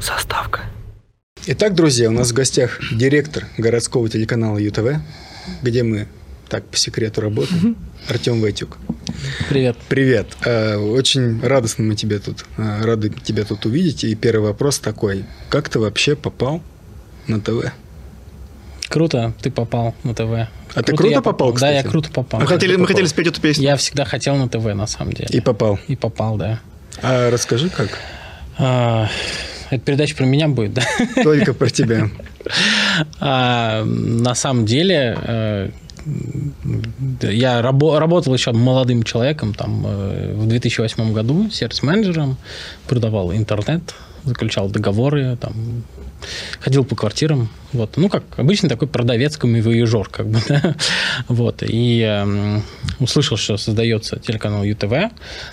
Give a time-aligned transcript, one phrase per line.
[0.00, 0.60] Заставка.
[1.46, 5.00] Итак, друзья, у нас в гостях директор городского телеканала ЮТВ,
[5.62, 6.06] где мы
[6.48, 7.76] так по секрету работаем,
[8.08, 8.78] Артем Войтюк.
[9.48, 9.76] Привет.
[9.88, 10.28] Привет.
[10.44, 14.04] Э, Очень радостно мы тебя тут, э, рады тебя тут увидеть.
[14.04, 15.24] И первый вопрос такой.
[15.50, 16.62] Как ты вообще попал
[17.26, 17.72] на ТВ?
[18.88, 20.48] Круто, ты попал на ТВ.
[20.74, 21.90] А ты круто попал, Да, я кстати?
[21.90, 22.40] круто попал.
[22.40, 22.86] Мы хотели, мы попал?
[22.88, 23.64] хотели спеть эту песню.
[23.64, 25.28] Я всегда хотел на ТВ, на самом деле.
[25.32, 25.78] И попал.
[25.88, 26.60] И попал, да.
[27.02, 27.98] А расскажи, как?
[28.56, 29.08] А,
[29.70, 30.82] это передача про меня будет, да?
[31.22, 32.08] Только про тебя.
[33.20, 35.70] А, на самом деле, э,
[37.22, 42.36] я рабо- работал еще молодым человеком там э, в 2008 году сервис-менеджером,
[42.86, 43.94] продавал интернет,
[44.24, 45.84] заключал договоры, там,
[46.60, 47.48] ходил по квартирам.
[47.72, 47.96] Вот.
[47.96, 50.74] Ну, как обычный такой продавец, камевояжер, как бы, да?
[51.28, 51.62] Вот.
[51.62, 52.62] И эм,
[52.98, 55.12] услышал, что создается телеканал ЮТВ,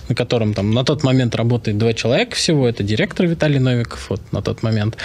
[0.10, 2.68] на котором там на тот момент работает два человека всего.
[2.68, 4.98] Это директор Виталий Новиков, вот на тот момент.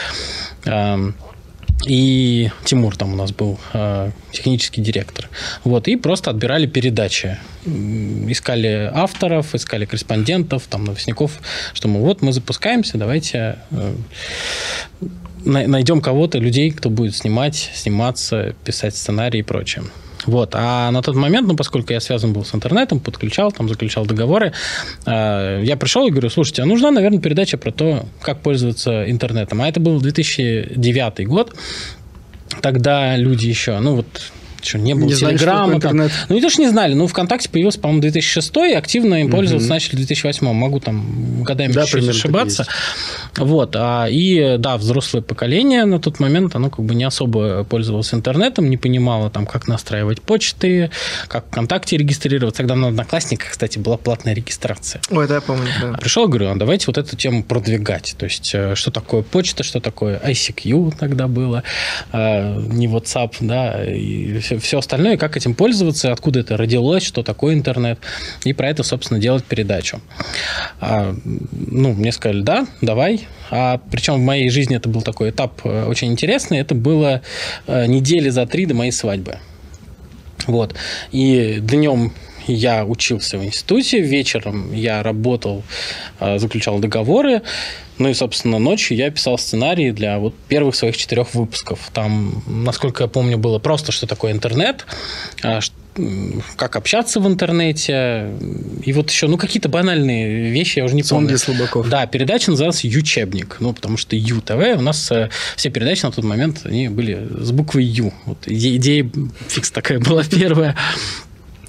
[0.65, 1.15] Эм,
[1.87, 5.29] и Тимур там у нас был э, технический директор.
[5.65, 7.39] Вот, и просто отбирали передачи.
[7.67, 11.33] Искали авторов, искали корреспондентов, там, новостников,
[11.73, 13.95] что мы вот мы запускаемся, давайте э,
[15.45, 19.85] на- найдем кого-то, людей, кто будет снимать, сниматься, писать сценарий и прочее.
[20.27, 20.55] Вот.
[20.55, 24.53] А на тот момент, ну, поскольку я связан был с интернетом, подключал, там, заключал договоры,
[25.07, 29.63] э, я пришел и говорю, слушайте, а нужна, наверное, передача про то, как пользоваться интернетом.
[29.63, 31.55] А это был 2009 год.
[32.61, 34.07] Тогда люди еще, ну, вот
[34.63, 35.81] что, не было Не знали, телеграмма.
[35.81, 36.11] такое там.
[36.29, 36.95] Ну, не то, что не знали.
[36.95, 40.53] Ну, ВКонтакте появился, по-моему, 2006 и активно им пользоваться начали в 2008.
[40.53, 42.67] Могу там годами Да, и ошибаться.
[43.37, 43.75] Вот.
[43.77, 48.69] А, и, да, взрослое поколение на тот момент, оно как бы не особо пользовалось интернетом,
[48.69, 50.91] не понимало, там, как настраивать почты,
[51.29, 52.59] как ВКонтакте регистрироваться.
[52.59, 55.01] Тогда на Одноклассниках, кстати, была платная регистрация.
[55.11, 55.91] Ой, да, я помню, да.
[55.95, 58.15] А Пришел, говорю, а давайте вот эту тему продвигать.
[58.19, 61.63] То есть, э, что такое почта, что такое ICQ тогда было,
[62.13, 67.55] э, не WhatsApp, да, и все, остальное, как этим пользоваться, откуда это родилось, что такое
[67.55, 67.99] интернет.
[68.45, 70.01] И про это, собственно, делать передачу.
[70.81, 73.27] А, ну, мне сказали, да, давай.
[73.51, 76.59] А причем в моей жизни это был такой этап э, очень интересный.
[76.59, 77.23] Это было
[77.67, 79.39] э, недели за три до моей свадьбы.
[80.47, 80.75] Вот.
[81.13, 82.13] И днем
[82.53, 85.63] я учился в институте, вечером я работал,
[86.21, 87.43] э, заключал договоры,
[87.99, 91.91] ну и, собственно, ночью я писал сценарии для вот первых своих четырех выпусков.
[91.93, 94.87] Там, насколько я помню, было просто, что такое интернет,
[95.43, 95.61] а,
[96.57, 98.31] как общаться в интернете,
[98.85, 101.29] и вот еще, ну, какие-то банальные вещи, я уже не Сон помню.
[101.29, 101.89] для слабаков.
[101.91, 106.25] Да, передача называлась «Ючебник», ну, потому что ЮТВ, у нас э, все передачи на тот
[106.25, 108.15] момент, они были с буквой Ю.
[108.25, 109.11] Вот иде- идея
[109.49, 110.75] фикс такая была первая.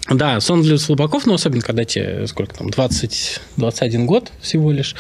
[0.10, 4.96] Да, сон для слабаков, но особенно когда тебе, сколько там, 20, 21 год всего лишь.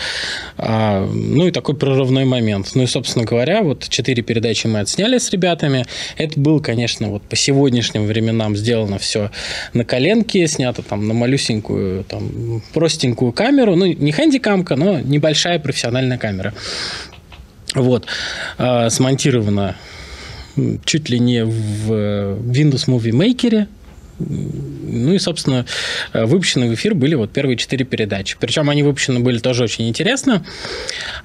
[0.58, 2.72] А, ну и такой прорывной момент.
[2.76, 5.86] Ну и, собственно говоря, вот четыре передачи мы отсняли с ребятами.
[6.18, 9.32] Это было, конечно, вот по сегодняшним временам сделано все
[9.74, 13.76] на коленке, снято там на малюсенькую, там, простенькую камеру.
[13.76, 16.54] Ну, не хэндикамка, но небольшая профессиональная камера.
[17.74, 18.06] Вот.
[18.60, 19.76] А, смонтировано
[20.86, 23.68] чуть ли не в Windows Movie Maker.
[24.92, 25.66] Ну и, собственно,
[26.14, 28.38] э, выпущены в эфир были вот первые четыре передачи.
[28.40, 30.46] Причем они выпущены были тоже очень интересно.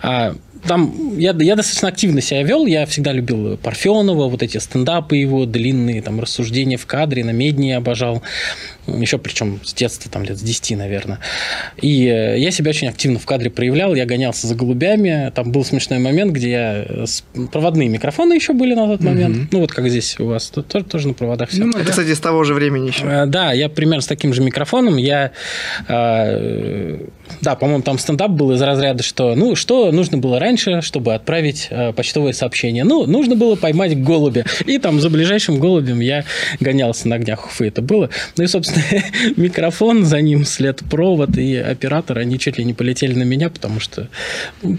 [0.03, 0.34] А,
[0.66, 5.47] Там я, я достаточно активно себя вел, я всегда любил Парфенова, вот эти стендапы его,
[5.47, 8.22] длинные там рассуждения в кадре, на медне я обожал.
[8.87, 11.19] Еще причем с детства, там лет с 10, наверное.
[11.81, 15.31] И э, я себя очень активно в кадре проявлял, я гонялся за голубями.
[15.35, 16.87] Там был смешной момент, где я...
[17.07, 19.53] с- Проводные микрофоны еще были на тот момент.
[19.53, 21.65] Ну, вот как здесь у вас, тут тоже, тоже на проводах все.
[21.65, 23.05] Ну, Это, кстати, с того же времени еще.
[23.05, 24.97] Э, Да, я примерно с таким же микрофоном.
[24.97, 25.33] Я,
[25.89, 26.99] э,
[27.41, 31.69] да, по-моему, там стендап был из разряда, что, ну, что нужно было раньше, чтобы отправить
[31.71, 32.85] э, почтовое сообщение?
[32.85, 34.45] Ну, нужно было поймать голубя.
[34.67, 36.25] И там за ближайшим голубем я
[36.61, 37.69] гонялся на огнях Уфы.
[37.69, 38.11] Это было.
[38.37, 38.75] Ну и, собственно,
[39.37, 43.81] микрофон, за ним след провод и оператор, они чуть ли не полетели на меня, потому
[43.81, 44.09] что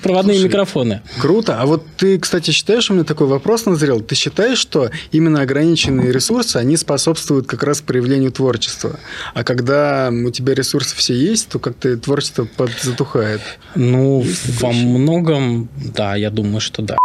[0.03, 1.01] проводные Слушай, микрофоны.
[1.19, 1.59] Круто.
[1.59, 6.11] А вот ты, кстати, считаешь, у меня такой вопрос назрел, ты считаешь, что именно ограниченные
[6.11, 8.99] ресурсы, они способствуют как раз проявлению творчества?
[9.33, 13.41] А когда у тебя ресурсы все есть, то как-то творчество подзатухает.
[13.75, 16.97] Ну, Есть во многом, да, я думаю, что да.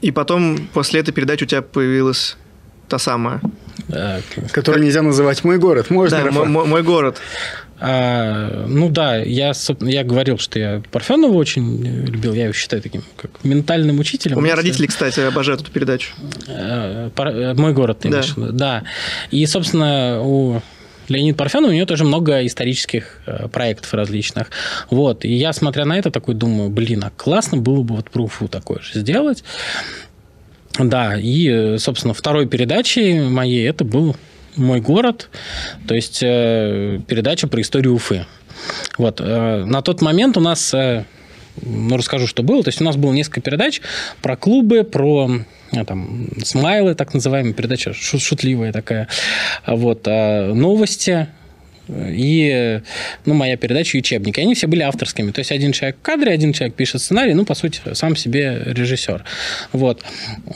[0.00, 2.36] И потом, после этой передачи у тебя появилась
[2.88, 3.40] та самая.
[4.52, 5.90] Который нельзя называть «Мой город».
[5.90, 6.38] Можно, Да, Рафа?
[6.40, 7.18] мо- мо- мой город.
[7.84, 13.02] А, ну да, я, я говорил, что я Парфенова очень любил, я его считаю таким
[13.16, 14.38] как ментальным учителем.
[14.38, 16.12] У меня родители, кстати, обожают эту передачу.
[16.46, 18.18] Э, Пар- э, Мой город, ты Да.
[18.18, 18.52] имеешь в виду?
[18.52, 18.84] Да.
[19.32, 20.60] И, собственно, у
[21.08, 24.50] Леонид Парфенов, у нее тоже много исторических э, проектов различных.
[24.90, 25.24] Вот.
[25.24, 28.46] И я, смотря на это, такой думаю, блин, а классно было бы вот про Уфу
[28.46, 29.42] такое же сделать.
[30.78, 34.16] Да, и, собственно, второй передачей моей это был
[34.56, 35.30] мой город,
[35.86, 38.26] то есть э, передача про историю Уфы.
[38.98, 39.20] Вот.
[39.20, 41.04] Э, на тот момент у нас, э,
[41.60, 43.80] ну, расскажу, что было, то есть у нас было несколько передач
[44.20, 45.30] про клубы, про
[45.72, 49.08] э, там, смайлы, так называемая передача, шутливая такая,
[49.66, 51.28] вот, э, новости,
[51.88, 52.80] и
[53.24, 54.38] ну, моя передача «Учебник».
[54.38, 55.30] И они все были авторскими.
[55.30, 58.62] То есть один человек в кадре, один человек пишет сценарий, ну, по сути, сам себе
[58.66, 59.24] режиссер.
[59.72, 60.02] Вот.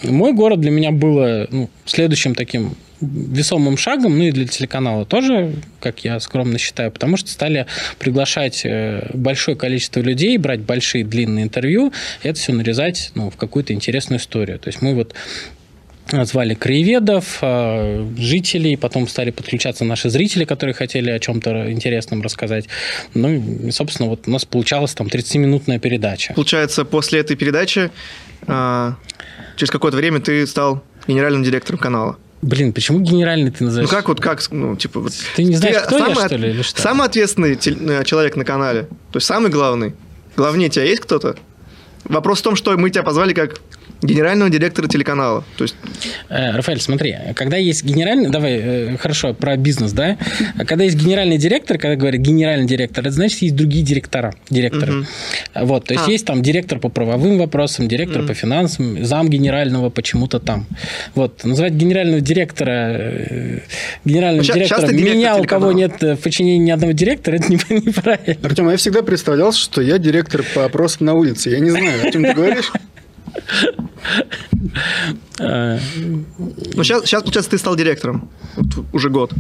[0.05, 5.53] Мой город для меня было ну, следующим таким весомым шагом, ну и для телеканала тоже,
[5.81, 7.67] как я скромно считаю, потому что стали
[7.99, 11.93] приглашать э, большое количество людей, брать большие длинные интервью,
[12.23, 14.59] и это все нарезать ну, в какую-то интересную историю.
[14.59, 15.15] То есть мы вот
[16.11, 22.67] звали краеведов, э, жителей, потом стали подключаться наши зрители, которые хотели о чем-то интересном рассказать.
[23.15, 26.33] Ну, и, собственно, вот у нас получалась там 30-минутная передача.
[26.35, 27.91] Получается, после этой передачи
[28.47, 28.97] а,
[29.57, 32.17] через какое-то время ты стал генеральным директором канала.
[32.43, 33.91] Блин, почему генеральный ты называешь?
[33.91, 35.13] Ну как вот, как, ну типа вот...
[35.35, 36.81] Ты не знаешь, кто самый, я, что ли, или что?
[36.81, 39.95] Самый ответственный э, человек на канале, то есть самый главный.
[40.37, 41.37] Главнее тебя есть кто-то?
[42.05, 43.61] Вопрос в том, что мы тебя позвали как
[44.03, 45.45] генерального директора телеканала.
[45.57, 45.77] То есть...
[46.29, 48.31] Э, Рафаэль, смотри, когда есть генеральный...
[48.31, 50.19] Давай, э, хорошо, про бизнес, да?
[50.59, 55.01] А когда есть генеральный директор, когда говорят генеральный директор, это значит, есть другие директора, директоры.
[55.01, 55.07] Угу.
[55.63, 56.11] Вот, то есть а.
[56.11, 58.29] есть там директор по правовым вопросам, директор угу.
[58.29, 60.67] по финансам, зам генерального почему-то там.
[61.15, 63.61] Вот, называть генерального директора э,
[64.05, 68.37] генерального сейчас, директора меня, у кого нет в подчинении ни одного директора, это неправильно.
[68.43, 71.51] Артем, я всегда представлял, что я директор по опросам на улице.
[71.51, 72.71] Я не знаю, о чем ты говоришь.
[75.39, 78.29] Ну, сейчас, сейчас, получается, ты стал директором.
[78.93, 79.33] Уже год.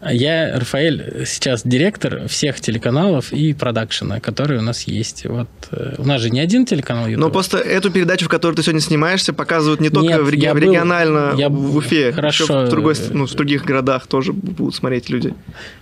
[0.00, 5.24] Я, Рафаэль, сейчас директор всех телеканалов и продакшена, которые у нас есть.
[5.26, 7.20] Вот э, у нас же не один телеканал YouTube.
[7.20, 10.44] Но просто эту передачу, в которой ты сегодня снимаешься, показывают не только Нет, в, реги-
[10.44, 11.48] я регионально я...
[11.48, 12.44] в Уфе, Хорошо.
[12.44, 15.34] еще в, другой, ну, в других городах тоже будут смотреть люди.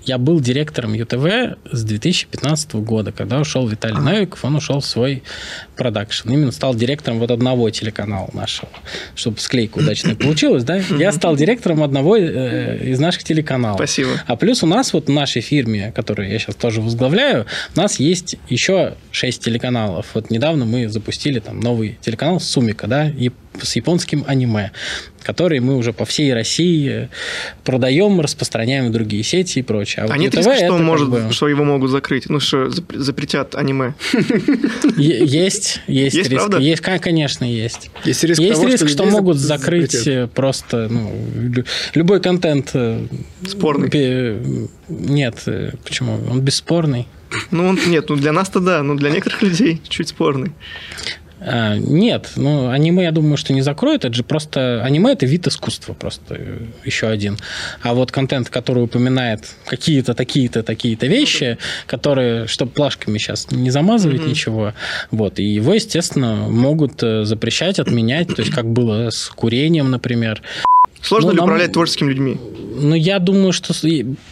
[0.04, 4.00] Я был директором ЮТВ с 2015 года, когда ушел Виталий а.
[4.00, 5.22] Новиков, он ушел в свой
[5.76, 6.30] продакшн.
[6.30, 8.70] Именно стал директором вот одного телеканала нашего,
[9.14, 10.76] чтобы склейка удачно получилась, да?
[10.98, 13.76] Я стал директором одного э, из наших телеканалов.
[13.76, 14.05] Спасибо.
[14.06, 14.24] Спасибо.
[14.26, 17.98] А плюс у нас вот в нашей фирме, которую я сейчас тоже возглавляю, у нас
[17.98, 20.06] есть еще 6 телеканалов.
[20.14, 23.30] Вот недавно мы запустили там новый телеканал Сумика, да, и
[23.64, 24.72] с японским аниме,
[25.22, 27.08] который мы уже по всей России
[27.64, 30.04] продаем, распространяем в другие сети и прочее.
[30.04, 31.28] А, вот нет риска, что, может, бы...
[31.30, 32.28] что его могут закрыть?
[32.28, 33.94] Ну, что запретят аниме?
[34.96, 36.46] Есть, есть есть риск.
[36.46, 36.58] Правда?
[36.58, 37.90] Есть, конечно, есть.
[38.04, 40.32] Есть риск, есть того, риск что, что могут закрыть запретят.
[40.32, 41.12] просто ну,
[41.94, 42.70] любой контент.
[42.74, 43.06] Э,
[43.46, 44.68] Спорный.
[44.88, 46.18] Нет, э, почему?
[46.30, 47.06] Он бесспорный.
[47.50, 50.52] Ну, он, нет, ну для нас-то да, но для некоторых людей чуть спорный.
[51.48, 54.04] А, нет, ну аниме, я думаю, что не закроют.
[54.04, 57.38] Это же просто аниме это вид искусства просто э, еще один.
[57.82, 64.22] А вот контент, который упоминает какие-то такие-то такие-то вещи, которые, чтобы плашками сейчас не замазывать
[64.22, 64.28] mm-hmm.
[64.28, 64.74] ничего,
[65.12, 70.42] вот и его, естественно, могут э, запрещать, отменять, то есть как было с курением, например.
[71.02, 71.44] Сложно ну, ли нам...
[71.44, 72.36] управлять творческими людьми?
[72.78, 73.74] Ну, я думаю, что...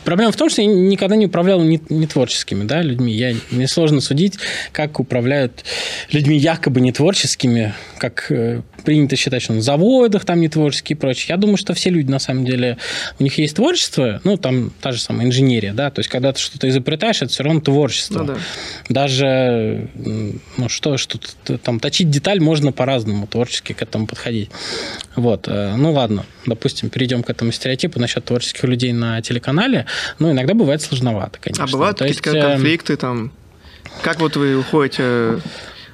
[0.05, 3.13] Проблема в том, что я никогда не управлял не, не творческими да, людьми.
[3.13, 4.39] Я, мне сложно судить,
[4.73, 5.65] как управляют
[6.13, 10.99] людьми якобы не творческими, как э, принято считать, что на заводах там не творческие и
[10.99, 11.27] прочее.
[11.31, 12.79] Я думаю, что все люди, на самом деле,
[13.19, 16.41] у них есть творчество, ну, там та же самая инженерия, да, то есть, когда ты
[16.41, 18.21] что-то изобретаешь, это все равно творчество.
[18.21, 18.37] Ну, да.
[18.89, 21.19] Даже, ну, что, что
[21.59, 24.51] там, точить деталь можно по-разному творчески к этому подходить.
[25.17, 29.87] Вот, э, ну, ладно, допустим, перейдем к этому стереотипу насчет творческих людей на телеканале,
[30.19, 31.65] ну, иногда бывает сложновато, конечно.
[31.65, 32.45] А бывают какие-то есть...
[32.45, 33.33] Э, конфликты там?
[34.03, 35.41] Как вот вы уходите?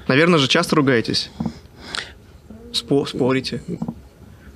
[0.08, 1.30] Наверное же, часто ругаетесь?
[2.72, 3.62] Спо спорите?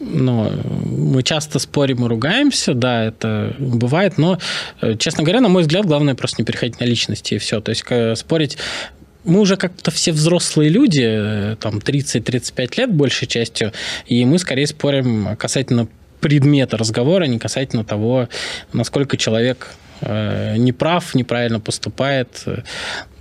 [0.00, 0.50] Ну,
[0.84, 4.38] мы часто спорим и ругаемся, да, это бывает, но,
[4.80, 7.60] э, честно говоря, на мой взгляд, главное просто не переходить на личности и все.
[7.60, 7.84] То есть
[8.18, 8.58] спорить
[9.24, 13.72] мы уже как-то все взрослые люди, э, там 30-35 лет большей частью,
[14.06, 15.88] и мы скорее спорим касательно
[16.20, 18.28] предмета разговора, не касательно того,
[18.72, 22.44] насколько человек э, неправ, неправильно поступает.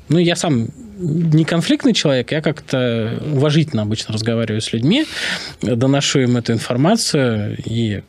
[0.10, 0.68] Ну, я сам
[0.98, 5.06] не конфликтный человек, я как-то уважительно обычно разговариваю с людьми,
[5.62, 8.04] доношу им эту информацию и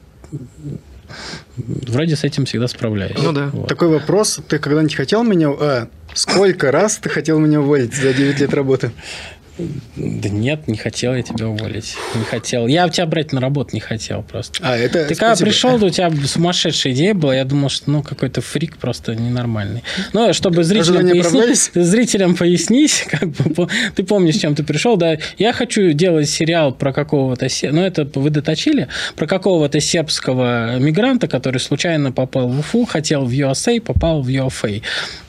[1.57, 3.17] вроде с этим всегда справляюсь.
[3.23, 3.51] Ну да.
[3.53, 3.69] Вот.
[3.69, 4.41] Такой вопрос.
[4.49, 5.51] Ты когда-нибудь хотел меня...
[5.51, 8.91] А, сколько раз ты хотел меня уволить за 9 лет работы?
[9.57, 11.95] Да нет, не хотел я тебя уволить.
[12.17, 12.67] Не хотел.
[12.67, 14.59] Я тебя брать на работу не хотел просто.
[14.63, 15.51] А, это Ты когда спасибо.
[15.51, 17.37] пришел, у тебя сумасшедшая идея была.
[17.37, 19.85] Я думал, что ну какой-то фрик просто ненормальный.
[20.13, 25.19] Но чтобы зрителям пояснить, зрителям пояснить, как бы, ты помнишь, чем ты пришел, да?
[25.39, 31.59] Я хочу делать сериал про какого-то, ну это вы доточили, про какого-то сербского мигранта, который
[31.59, 34.83] случайно попал в Уфу, хотел в USA, попал в UFA.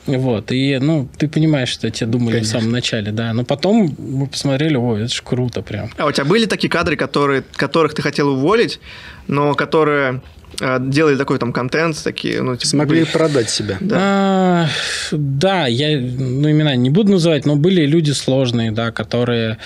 [0.06, 2.60] Вот, и, ну, ты понимаешь, что тебе думали в Конечно.
[2.60, 3.32] самом начале, да.
[3.32, 5.90] Но потом мы посмотрели, ой, это ж круто прям.
[5.96, 8.80] А у тебя были такие кадры, которые, которых ты хотел уволить,
[9.26, 10.20] но которые
[10.58, 13.78] делали такой там контент, такие, ну, типа, Смогли были- продать себя.
[13.92, 14.66] А,
[15.12, 19.58] да, я ну, имена не буду называть, но были люди сложные, да, которые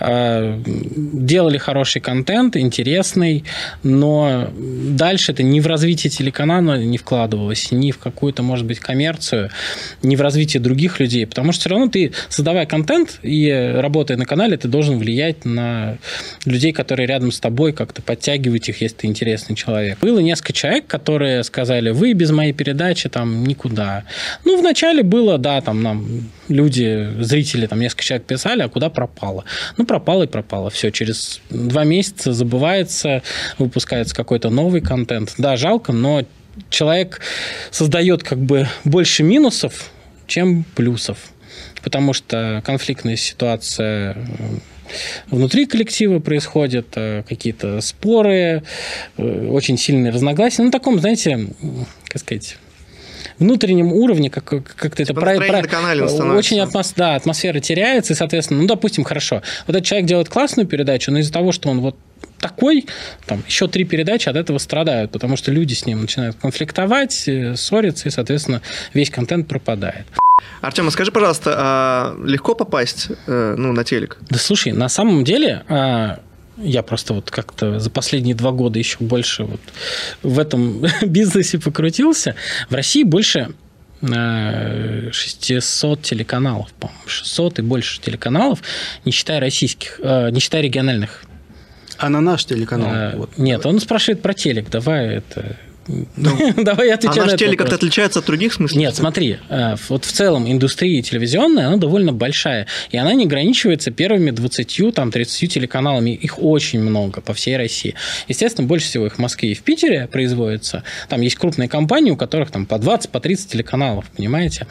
[0.00, 3.44] а, делали хороший контент, интересный,
[3.82, 9.50] но дальше это ни в развитие телеканала не вкладывалось, ни в какую-то, может быть, коммерцию,
[10.02, 14.26] ни в развитие других людей, потому что все равно ты, создавая контент и работая на
[14.26, 15.98] канале, ты должен влиять на
[16.44, 19.98] людей, которые рядом с тобой, как-то подтягивать их, если ты интересный человек.
[20.00, 24.04] Было несколько человек, которые сказали, вы без моей передачи там никуда.
[24.44, 29.44] Ну, вначале было, да, там нам люди, зрители, там несколько человек писали, а куда пропало?
[29.76, 30.70] Ну, пропало и пропало.
[30.70, 33.22] Все, через два месяца забывается,
[33.58, 35.34] выпускается какой-то новый контент.
[35.38, 36.24] Да, жалко, но
[36.70, 37.20] человек
[37.70, 39.90] создает как бы больше минусов,
[40.26, 41.18] чем плюсов.
[41.82, 44.16] Потому что конфликтная ситуация
[45.28, 48.62] внутри коллектива происходят, э, какие-то споры,
[49.16, 50.62] э, очень сильные разногласия.
[50.62, 51.48] На таком, знаете,
[52.08, 52.56] как сказать,
[53.38, 56.38] внутреннем уровне, как, как-то это Типа настроение на канале становится.
[56.38, 60.66] очень атмос- да, атмосфера теряется, и, соответственно, ну, допустим, хорошо, вот этот человек делает классную
[60.66, 61.96] передачу, но из-за того, что он вот
[62.38, 62.86] такой,
[63.26, 67.54] там, еще три передачи от этого страдают, потому что люди с ним начинают конфликтовать, э,
[67.56, 68.62] ссориться, и, соответственно,
[68.94, 70.06] весь контент пропадает.
[70.60, 74.18] Артем, а скажи, пожалуйста, а легко попасть э, ну, на телек?
[74.30, 76.20] Да слушай, на самом деле, а,
[76.56, 79.60] я просто вот как-то за последние два года еще больше вот
[80.22, 82.34] в этом бизнесе покрутился.
[82.68, 83.52] В России больше
[84.02, 88.62] э, 600 телеканалов, по-моему, 600 и больше телеканалов,
[89.04, 91.24] не считая российских, э, не считая региональных.
[91.98, 92.92] А на наш телеканал?
[92.92, 93.38] Э, вот.
[93.38, 94.68] Нет, он спрашивает про телек.
[94.70, 95.56] Давай это...
[96.56, 98.78] Давай я А отвечаю на наш телек как-то отличается от других, в смысле?
[98.78, 103.90] Нет, смотри, э, вот в целом индустрия телевизионная, она довольно большая, и она не ограничивается
[103.90, 107.94] первыми 20, там, 30 телеканалами, их очень много по всей России.
[108.28, 112.16] Естественно, больше всего их в Москве и в Питере производится, там есть крупные компании, у
[112.16, 114.66] которых там по 20, по 30 телеканалов, понимаете?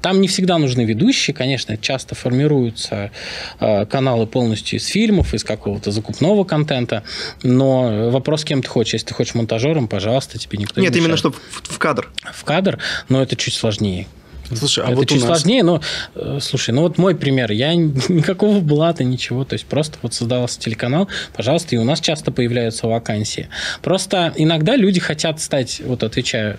[0.00, 3.10] Там не всегда нужны ведущие, конечно, часто формируются
[3.58, 7.02] э, каналы полностью из фильмов, из какого-то закупного контента,
[7.42, 11.12] но вопрос, кем ты хочешь, если ты хочешь монтажером, пожалуйста, тебе никто не Нет, именно
[11.12, 12.10] мешает что в, в кадр.
[12.32, 12.78] в кадр,
[13.08, 14.06] но это чуть сложнее.
[14.54, 15.40] Слушай, а это вот у чуть нас...
[15.40, 15.80] сложнее, но
[16.14, 17.50] э, слушай, ну вот мой пример.
[17.52, 19.44] Я никакого блата, ничего.
[19.44, 23.48] То есть просто вот создался телеканал, пожалуйста, и у нас часто появляются вакансии.
[23.80, 26.58] Просто иногда люди хотят стать, вот отвечаю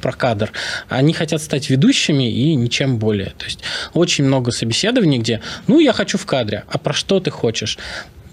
[0.00, 0.52] про кадр,
[0.88, 3.32] они хотят стать ведущими и ничем более.
[3.38, 3.60] То есть
[3.94, 7.78] очень много собеседований, где, ну, я хочу в кадре, а про что ты хочешь?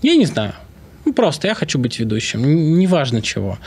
[0.02, 0.54] Я не знаю.
[1.12, 3.58] Ну, просто я хочу быть ведущим, неважно чего.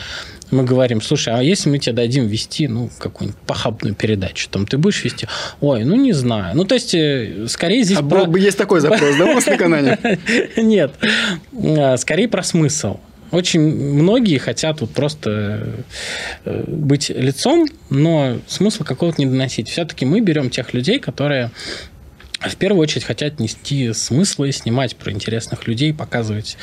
[0.50, 4.78] Мы говорим, слушай, а если мы тебе дадим вести, ну, какую-нибудь похабную передачу, там ты
[4.78, 5.28] будешь вести?
[5.60, 6.56] Ой, ну, не знаю.
[6.56, 7.98] Ну, то есть, э, скорее здесь...
[7.98, 9.98] А про- был бы есть такой запрос, да, у вас на канале?
[10.56, 10.94] Нет,
[11.62, 12.96] А, скорее про смысл.
[13.30, 15.84] Очень многие хотят вот просто
[16.46, 19.68] э, быть лицом, но смысл какого-то не доносить.
[19.68, 21.50] Все-таки мы берем тех людей, которые
[22.50, 26.56] в первую очередь хотят нести смыслы, снимать про интересных людей, показывать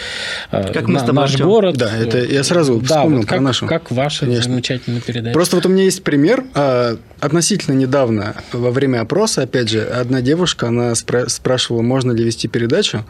[0.52, 1.48] э, Как мы с на- тобой, наш Артём.
[1.50, 1.78] город.
[1.78, 3.68] Да, это я сразу Да, вспомнил вот про как, нашу.
[3.68, 4.52] как ваша Конечно.
[4.52, 5.34] замечательная передача.
[5.34, 6.44] Просто вот у меня есть пример.
[6.54, 12.24] а, Относительно недавно, во время опроса, опять же, одна девушка, она спра- спрашивала, можно ли
[12.24, 13.06] вести передачу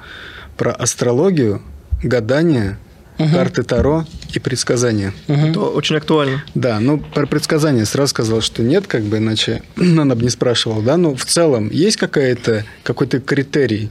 [0.58, 1.62] про астрологию,
[2.04, 2.78] гадание,
[3.18, 3.34] Мгм.
[3.34, 5.14] карты Таро и предсказания.
[5.28, 5.52] Мгм.
[5.52, 6.44] Это очень актуально.
[6.56, 10.82] Да, ну про предсказания сразу сказал, что нет, как бы иначе она бы не спрашивала,
[10.82, 10.98] да.
[10.98, 13.90] Но в целом есть какая-то какой-то критерий,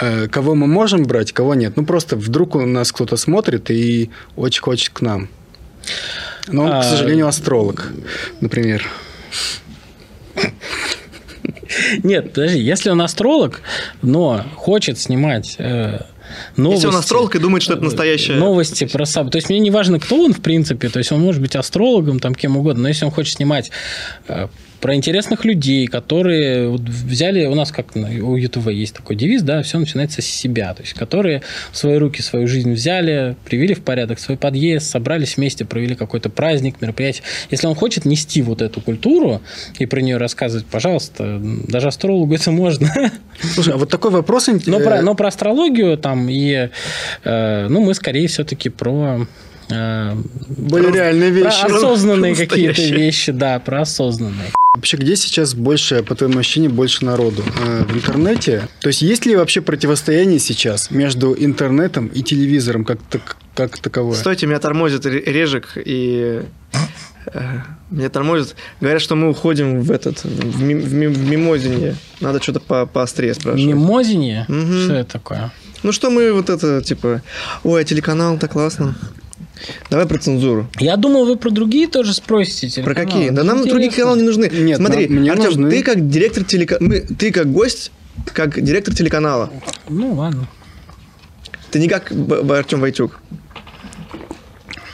[0.00, 1.76] э, кого мы можем брать, кого нет.
[1.76, 5.28] Ну просто вдруг у нас кто-то смотрит и очень хочет к нам.
[6.46, 7.90] Но он, А, к сожалению, астролог,
[8.40, 8.86] например.
[12.02, 13.60] Нет, подожди, если он астролог,
[14.02, 16.00] но хочет снимать э,
[16.56, 16.84] новости...
[16.84, 18.36] Если он астролог и думает, что это настоящее...
[18.36, 19.32] Новости про события.
[19.32, 20.88] То есть мне не важно, кто он, в принципе.
[20.88, 22.84] То есть он может быть астрологом, там кем угодно.
[22.84, 23.70] Но если он хочет снимать
[24.28, 24.48] э,
[24.80, 29.62] про интересных людей, которые вот взяли, у нас как у ЮТВ есть такой девиз, да,
[29.62, 31.42] все начинается с себя, то есть которые
[31.72, 36.30] в свои руки свою жизнь взяли, привели в порядок свой подъезд, собрались вместе, провели какой-то
[36.30, 37.24] праздник, мероприятие.
[37.50, 39.40] Если он хочет нести вот эту культуру
[39.78, 42.88] и про нее рассказывать, пожалуйста, даже астрологу это можно.
[43.54, 44.48] Слушай, а вот такой вопрос...
[44.66, 46.70] Но про, но про астрологию там и...
[47.24, 49.26] Э, ну, мы скорее все-таки про э,
[49.68, 51.66] более реальные вещи.
[51.66, 54.50] Про осознанные какие-то вещи, да, про осознанные.
[54.74, 57.42] Вообще, где сейчас больше, по твоему ощущению, больше народу?
[57.66, 58.68] Э, в интернете?
[58.80, 64.14] То есть, есть ли вообще противостояние сейчас между интернетом и телевизором как, так, как таковое?
[64.16, 66.42] Стойте, меня тормозит Режик и...
[67.90, 68.54] Меня тормозит.
[68.80, 71.96] Говорят, что мы уходим в этот, в, ми, в, ми, в мимозине.
[72.20, 73.66] Надо что-то по, поострее спрашивать.
[73.66, 74.46] Мимозине?
[74.48, 74.72] Угу.
[74.84, 75.50] Что это такое?
[75.82, 77.22] Ну что мы вот это, типа,
[77.64, 78.94] ой, а телеканал-то классно.
[79.90, 80.68] Давай про цензуру.
[80.78, 82.82] Я думал, вы про другие тоже спросите.
[82.82, 83.30] Про какие?
[83.30, 84.48] Да нам другие каналы не нужны.
[84.50, 85.70] Нет, Смотри, мне Артем, нужны.
[85.70, 87.90] ты как директор телеканала, ты как гость,
[88.32, 89.50] как директор телеканала.
[89.88, 90.46] Ну, ладно.
[91.70, 92.12] Ты не как
[92.50, 93.20] Артем Войтюк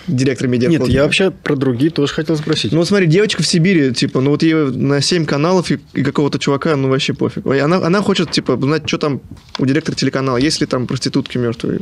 [0.07, 0.69] директор медиа.
[0.69, 2.73] Нет, я вообще про другие тоже хотел спросить.
[2.73, 6.03] Ну, вот смотри, девочка в Сибири, типа, ну вот ей на 7 каналов и, и
[6.03, 7.47] какого-то чувака, ну вообще пофиг.
[7.47, 9.21] Она, она хочет, типа, знать, что там
[9.59, 11.81] у директора телеканала, есть ли там проститутки мертвые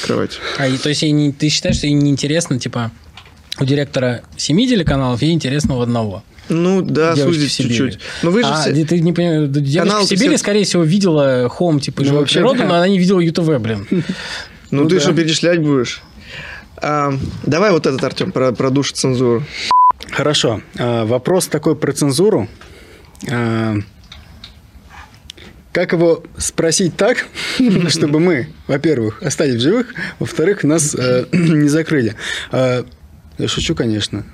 [0.00, 0.38] в кровати.
[0.58, 2.90] А, и, то есть ей не, ты считаешь, что ей неинтересно, типа,
[3.60, 6.22] у директора семи телеканалов, ей интересно у одного?
[6.48, 7.98] Ну да, сузить чуть-чуть.
[8.22, 8.84] Но вы же а, все...
[8.84, 10.38] ты не понимаешь, девочка Канал в Сибири, все...
[10.38, 12.66] скорее всего, видела Home, типа, ну, вообще, природу, да.
[12.66, 13.86] но она не видела ЮТВ, блин.
[13.90, 14.02] Ну,
[14.84, 15.00] ну ты да.
[15.02, 16.02] что, перечислять будешь?
[16.82, 17.12] А,
[17.44, 19.44] давай вот этот, Артем, про, про душ цензуру.
[20.10, 20.62] Хорошо.
[20.78, 22.48] А, вопрос такой про цензуру.
[23.30, 23.76] А,
[25.72, 27.26] как его спросить так,
[27.88, 32.14] чтобы мы, во-первых, остались в живых, во-вторых, нас э, не закрыли?
[32.50, 32.84] Э,
[33.38, 34.26] я шучу, конечно.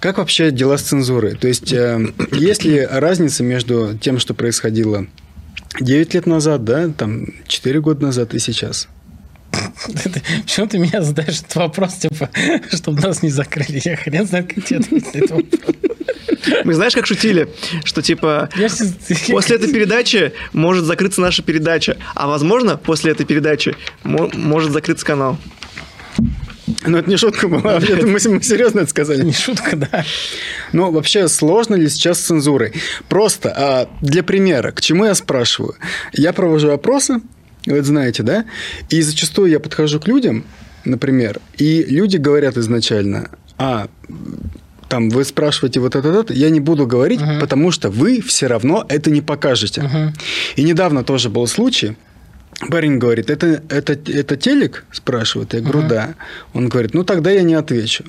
[0.00, 1.36] Как вообще дела с цензурой?
[1.36, 5.06] То есть, э, есть ли разница между тем, что происходило
[5.80, 8.88] 9 лет назад, да, там, 4 года назад и сейчас?
[10.42, 12.30] Почему ты меня задаешь этот вопрос, типа,
[12.72, 13.80] чтобы нас не закрыли?
[13.84, 15.74] Я хрен знает, как тебе ответить на этот вопрос.
[16.64, 17.48] Мы знаешь, как шутили,
[17.84, 18.48] что типа
[19.28, 25.38] после этой передачи может закрыться наша передача, а возможно после этой передачи может закрыться канал.
[26.86, 29.22] Ну, это не шутка была, это мы, мы серьезно это сказали.
[29.22, 30.04] Не шутка, да.
[30.72, 32.72] Ну, вообще, сложно ли сейчас с цензурой?
[33.08, 35.76] Просто а, для примера, к чему я спрашиваю?
[36.12, 37.20] Я провожу опросы,
[37.66, 38.44] вы это знаете, да?
[38.90, 40.44] И зачастую я подхожу к людям,
[40.84, 43.88] например, и люди говорят изначально, а,
[44.88, 47.40] там, вы спрашиваете вот это, это, я не буду говорить, uh-huh.
[47.40, 49.80] потому что вы все равно это не покажете.
[49.80, 50.10] Uh-huh.
[50.56, 51.96] И недавно тоже был случай,
[52.70, 54.84] Парень говорит, это, это, это телек?
[54.92, 55.54] Спрашивает.
[55.54, 55.88] Я говорю, uh-huh.
[55.88, 56.14] да.
[56.52, 58.04] Он говорит, ну тогда я не отвечу.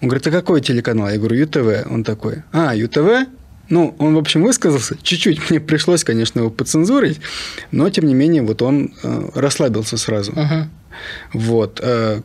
[0.00, 1.10] Он говорит, а какой телеканал?
[1.10, 1.90] Я говорю, ЮТВ.
[1.90, 3.28] Он такой, а, ЮТВ?
[3.68, 4.96] Ну, он, в общем, высказался.
[5.02, 7.20] Чуть-чуть мне пришлось, конечно, его поцензурить,
[7.70, 10.32] но, тем не менее, вот он э, расслабился сразу.
[10.32, 10.64] Uh-huh.
[11.32, 11.80] Вот.
[11.82, 12.20] Э,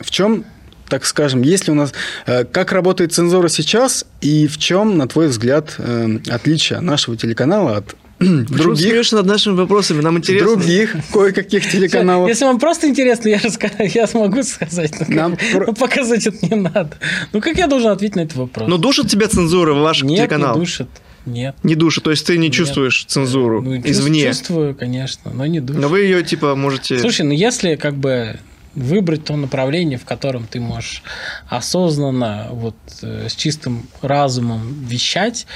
[0.00, 0.44] в чем,
[0.88, 1.92] так скажем, если у нас...
[2.26, 7.76] Э, как работает цензура сейчас и в чем, на твой взгляд, э, отличие нашего телеканала
[7.76, 8.78] от других...
[8.78, 10.00] смеешься над нашими вопросами?
[10.00, 10.56] Нам интересно.
[10.56, 12.28] Других кое-каких телеканалов.
[12.28, 14.92] Если вам просто интересно, я, расскажу, я смогу сказать.
[15.08, 15.72] Но Нам как, про...
[15.72, 16.90] показать это не надо.
[17.32, 18.68] Ну, как я должен ответить на этот вопрос?
[18.68, 20.54] Ну, душит тебя цензура в ваш Нет, телеканал?
[20.54, 20.88] не душит.
[21.26, 21.56] Нет.
[21.62, 22.54] Не душит, то есть ты не Нет.
[22.54, 24.28] чувствуешь цензуру ну, извне?
[24.28, 25.82] Чувствую, конечно, но не душит.
[25.82, 26.98] Но вы ее, типа, можете...
[26.98, 28.38] Слушай, ну если как бы
[28.74, 31.02] выбрать то направление, в котором ты можешь
[31.48, 35.46] осознанно, вот э, с чистым разумом вещать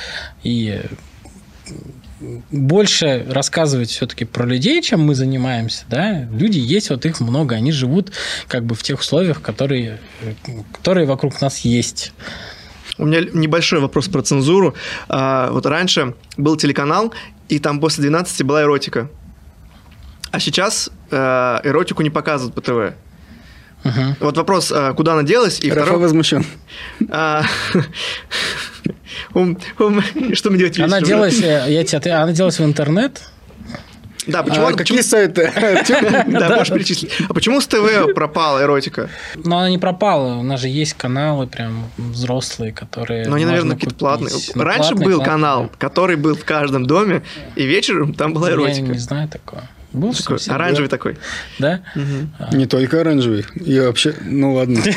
[0.43, 0.81] и
[2.51, 7.73] больше рассказывать все-таки про людей, чем мы занимаемся, да, люди есть, вот их много, они
[7.73, 8.13] живут
[8.49, 9.99] как бы в тех условиях, которые,
[10.73, 12.13] которые вокруг нас есть.
[12.99, 14.75] У меня небольшой вопрос про цензуру.
[15.09, 17.13] А, вот раньше был телеканал,
[17.49, 19.09] и там после 12 была эротика.
[20.31, 22.95] А сейчас э, эротику не показывают по ТВ.
[23.85, 24.17] Угу.
[24.21, 25.61] Вот вопрос, а, куда она делась?
[25.61, 26.03] И Рафа второй...
[26.03, 26.45] возмущен.
[29.35, 29.45] А,
[30.35, 30.81] что мне делать?
[30.81, 33.23] Она делалась, я тебе, она делалась в интернет?
[34.27, 34.67] Да, почему?
[34.67, 35.51] А, какие сайты?
[36.27, 37.13] Да, можешь перечислить.
[37.29, 39.09] А почему с ТВ пропала эротика?
[39.35, 40.35] Ну, она не пропала.
[40.35, 44.35] У нас же есть каналы прям взрослые, которые Ну, они, наверное, какие-то платные.
[44.55, 47.23] Ну, Раньше был канал, который был в каждом доме,
[47.57, 48.87] и вечером там была эротика.
[48.87, 49.63] Я не знаю такого.
[49.93, 50.97] Был такой, оранжевый да.
[50.97, 51.17] такой.
[51.59, 51.81] Да?
[51.95, 52.29] Угу.
[52.39, 52.57] А.
[52.57, 53.45] Не только оранжевый.
[53.55, 54.81] И вообще, ну ладно.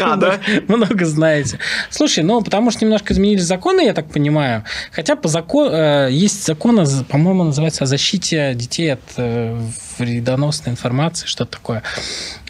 [0.00, 0.38] А, да?
[0.68, 1.58] Много знаете.
[1.90, 4.64] Слушай, ну потому что немножко изменились законы, я так понимаю.
[4.92, 9.58] Хотя по закону э, есть закон, по-моему, называется о защите детей от э,
[9.98, 11.82] вредоносной информации, что-то такое.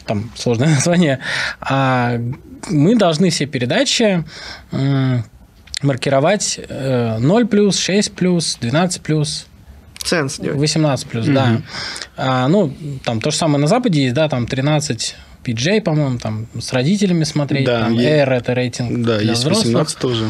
[0.07, 1.21] Там сложное название.
[1.61, 2.19] А
[2.69, 4.25] мы должны все передачи
[5.83, 9.03] маркировать э, 0 плюс, 6 плюс, 12
[10.09, 10.21] плюс.
[10.21, 10.59] Ценс делать.
[10.59, 11.61] 18 плюс, да.
[12.17, 12.73] А, ну,
[13.05, 15.15] там то же самое на Западе есть, да, там 13
[15.45, 19.43] PJ, по-моему, там с родителями смотреть, Да, там е- R это рейтинг Да, для есть
[19.43, 19.67] взрослых.
[19.67, 20.25] 18 тоже.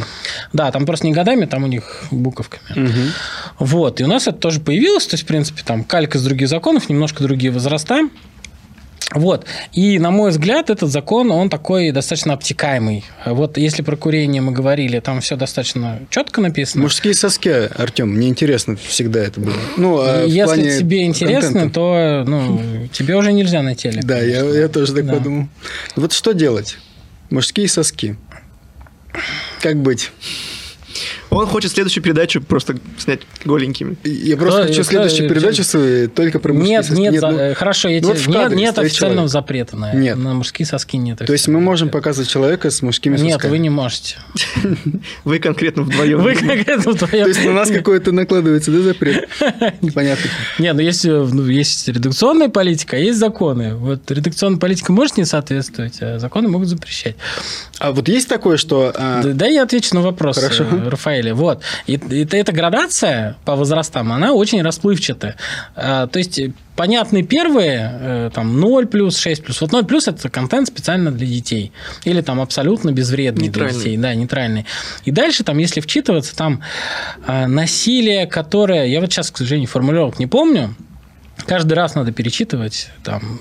[0.53, 2.62] Да, там просто не годами, там у них буковками.
[2.89, 3.12] Мгм.
[3.59, 6.49] Вот, и у нас это тоже появилось, то есть, в принципе, там калька из других
[6.49, 8.01] законов, немножко другие возраста.
[9.14, 9.47] Вот.
[9.73, 13.05] И, на мой взгляд, этот закон, он такой достаточно обтекаемый.
[13.25, 16.83] Вот если про курение мы говорили, там все достаточно четко написано.
[16.83, 19.55] Мужские соски, Артем, мне интересно всегда это было.
[19.77, 21.75] Ну, а Если плане тебе интересно, контента.
[21.75, 24.03] то ну, тебе уже нельзя на теле.
[24.03, 25.14] Да, я, я тоже так Да.
[25.14, 25.49] подумал.
[25.95, 26.77] Вот что делать?
[27.31, 28.16] Мужские соски.
[29.62, 30.11] Как быть?
[31.37, 33.96] Он хочет следующую передачу просто снять голенькими.
[34.05, 37.01] Я просто Кто- хочу следующую чем- передачу свою только про мужские Нет, соски.
[37.01, 39.31] нет, за- ну, э, хорошо, я ну тебе- нет, нет официального человек.
[39.31, 40.16] запрета на, Нет.
[40.16, 41.18] на мужские соски нет.
[41.18, 41.99] То есть мы можем запрета.
[41.99, 43.33] показывать человека с мужскими сосками?
[43.33, 44.16] Нет, вы не можете.
[45.25, 46.20] Вы конкретно вдвоем.
[46.22, 47.25] Вы конкретно вдвоем.
[47.25, 49.29] То есть на нас какой-то накладывается, да, запрет?
[49.83, 50.31] Непонятно.
[50.59, 53.75] Нет, ну есть, э, ну, есть редакционная политика, а есть законы.
[53.75, 57.16] Вот редакционная политика может не соответствовать, а законы могут запрещать.
[57.79, 58.92] А вот есть такое, что...
[58.94, 60.64] а, Да, дай я отвечу на вопрос Хорошо.
[61.31, 61.35] Рафаэля.
[61.35, 61.62] Вот.
[61.87, 65.37] И, и эта- эта градация по возрастам, она очень расплывчатая.
[65.75, 66.41] А, то есть,
[66.77, 69.61] понятны первые, э, там, 0 плюс, 6 плюс.
[69.61, 71.73] Вот 0 плюс– это контент специально для детей.
[72.05, 73.97] Или там абсолютно безвредный для детей.
[73.97, 74.67] Да, нейтральный.
[75.05, 76.62] И дальше, там, если вчитываться, там
[77.27, 78.87] э, насилие, которое...
[78.87, 80.75] Я вот сейчас, к сожалению, формулировок не помню.
[81.44, 82.88] Каждый раз надо перечитывать.
[83.05, 83.40] Там,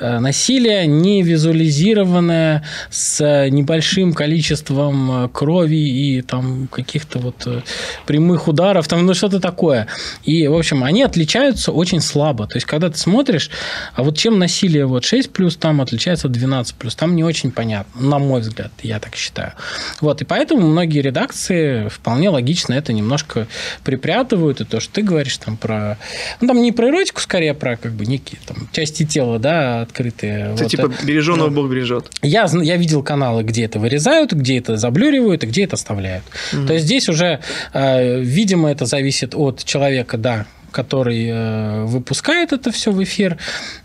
[0.00, 7.62] э, насилие не визуализированное с небольшим количеством э, крови и там каких-то вот э,
[8.06, 9.86] прямых ударов, там, ну что-то такое.
[10.24, 12.46] И, в общем, они отличаются очень слабо.
[12.46, 13.50] То есть, когда ты смотришь,
[13.94, 17.52] а вот чем насилие вот 6 плюс там отличается от 12 плюс, там не очень
[17.52, 19.52] понятно, на мой взгляд, я так считаю.
[20.00, 23.46] Вот, и поэтому многие редакции вполне логично это немножко
[23.84, 25.96] припрятывают, и то, что ты говоришь там про...
[26.40, 30.52] Ну, там не про эротику, скорее про как бы некие там части тела, да, открытые.
[30.54, 32.10] Это Вот, типа береженого ну, Бог бережет.
[32.22, 36.24] я, я видел каналы, где это вырезают, где это заблюривают, и где это оставляют.
[36.50, 37.40] То есть здесь уже,
[37.72, 43.38] э, видимо, это зависит от человека, да, который э, выпускает это все в эфир,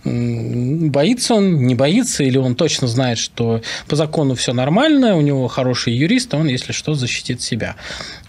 [0.04, 5.48] боится он, не боится, или он точно знает, что по закону все нормально, у него
[5.48, 7.76] хороший юрист, он, если что, защитит себя.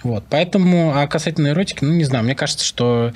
[0.02, 3.12] Вот, поэтому, а касательно эротики, ну, не знаю, мне кажется, что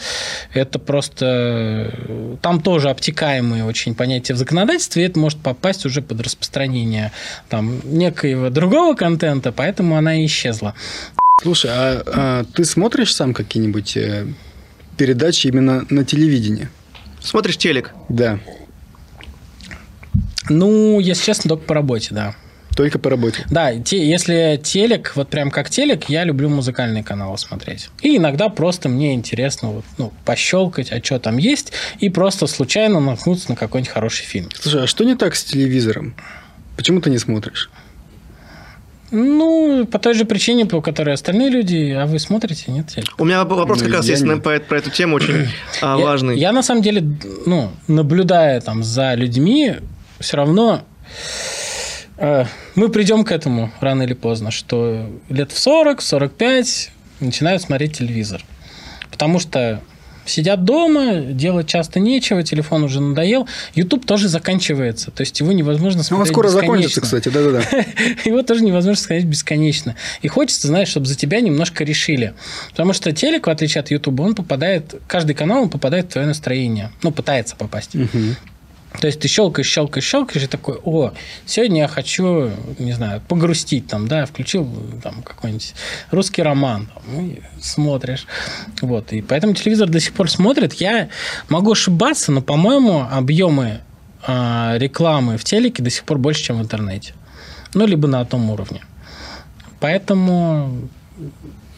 [0.53, 1.91] это просто...
[2.09, 7.13] э, Там тоже обтекаемые очень понятия в законодательстве, и это может попасть уже под распространение
[7.49, 10.75] там некоего другого контента, поэтому она и исчезла.
[11.43, 14.27] Слушай, а, а ты смотришь сам какие-нибудь э,
[15.01, 16.69] передачи именно на телевидении?
[17.23, 17.95] Смотришь телек.
[18.11, 18.39] Да,
[20.51, 22.35] Ну, если честно, только по работе, да.
[22.77, 23.47] только по работе.
[23.51, 27.89] Да, те, если телек, вот прям как телек, я люблю музыкальные каналы смотреть.
[28.03, 33.01] И иногда просто мне интересно вот, ну, пощелкать, а что там есть, и просто случайно
[33.01, 34.51] наткнуться на какой-нибудь хороший фильм.
[34.55, 36.15] Слушай, а что не так с телевизором?
[36.77, 37.71] Почему ты не смотришь?
[39.11, 42.87] Ну, по той же причине, по которой остальные люди, а вы смотрите, нет?
[43.19, 45.49] У меня вопрос Ну, как раз я есть не- про, про эту тему очень
[45.83, 46.39] а, Я- важный.
[46.39, 47.03] Я, на самом деле,
[47.47, 49.77] ну, наблюдая там за людьми,
[50.21, 50.83] все равно
[52.19, 52.45] э,
[52.77, 58.43] мы придем к этому рано или поздно, что лет в 40, 45 начинают смотреть телевизор.
[59.11, 59.81] Потому что
[60.25, 63.49] сидят дома, делать часто нечего, телефон уже надоел.
[63.75, 65.11] YouTube тоже заканчивается.
[65.11, 66.67] То есть его невозможно Ну, смотреть он скоро бесконечно.
[66.77, 67.85] закончится, кстати, да-да-да.
[68.25, 69.97] Его тоже невозможно сказать бесконечно.
[70.23, 72.35] И хочется, знаешь, чтобы за тебя немножко решили.
[72.71, 76.27] Потому что телек, в отличие от Ютуба, он попадает, каждый канал он попадает в твое
[76.27, 76.91] настроение.
[77.03, 77.95] Ну, пытается попасть.
[77.95, 78.37] Мгм.
[78.99, 81.13] То есть ты щелкаешь, щелкаешь, щелкаешь, и такой, о,
[81.47, 84.69] сегодня я хочу, не знаю, погрустить там, да, включил
[85.03, 85.75] там какой-нибудь
[86.11, 88.27] русский роман, там, и смотришь.
[88.83, 90.75] Вот, и поэтому телевизор до сих пор смотрит.
[90.75, 91.09] Я
[91.49, 93.81] могу ошибаться, но, по-моему, объемы
[94.27, 97.15] а, рекламы в телеке до сих пор больше, чем в интернете.
[97.75, 98.83] Ну, либо на том уровне.
[99.79, 100.89] Поэтому,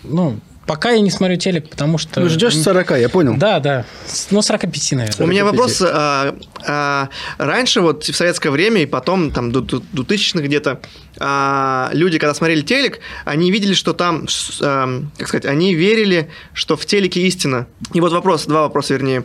[0.03, 2.21] ну, пока я не смотрю телек, потому что...
[2.21, 3.37] Ну, ждешь 40, я понял.
[3.37, 3.85] Да, да.
[4.31, 5.27] Ну, 45, наверное.
[5.27, 5.53] У меня 45.
[5.53, 5.83] вопрос.
[5.83, 6.35] а,
[6.67, 10.81] а, раньше, вот в советское время и потом, там, до до 2000-х где-то,
[11.19, 14.27] а, люди, когда смотрели телек, они видели, что там,
[14.61, 17.67] а, как сказать, они верили, что в телеке истина.
[17.93, 19.25] И вот вопрос, два вопроса, вернее.